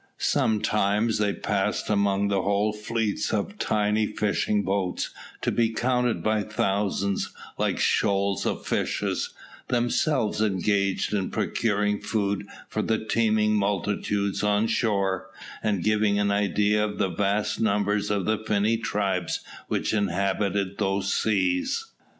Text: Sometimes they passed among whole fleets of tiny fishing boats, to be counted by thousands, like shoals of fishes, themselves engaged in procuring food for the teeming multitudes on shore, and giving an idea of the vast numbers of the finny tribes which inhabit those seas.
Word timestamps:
Sometimes 0.17 1.19
they 1.19 1.31
passed 1.31 1.87
among 1.87 2.31
whole 2.31 2.73
fleets 2.73 3.31
of 3.31 3.59
tiny 3.59 4.07
fishing 4.07 4.63
boats, 4.63 5.11
to 5.43 5.51
be 5.51 5.69
counted 5.69 6.23
by 6.23 6.41
thousands, 6.41 7.31
like 7.59 7.77
shoals 7.77 8.43
of 8.43 8.65
fishes, 8.65 9.35
themselves 9.67 10.41
engaged 10.41 11.13
in 11.13 11.29
procuring 11.29 11.99
food 12.01 12.47
for 12.67 12.81
the 12.81 12.97
teeming 13.05 13.53
multitudes 13.55 14.41
on 14.41 14.65
shore, 14.65 15.27
and 15.61 15.83
giving 15.83 16.17
an 16.17 16.31
idea 16.31 16.83
of 16.83 16.97
the 16.97 17.09
vast 17.09 17.61
numbers 17.61 18.09
of 18.09 18.25
the 18.25 18.39
finny 18.39 18.77
tribes 18.77 19.41
which 19.67 19.93
inhabit 19.93 20.79
those 20.79 21.13
seas. 21.13 21.91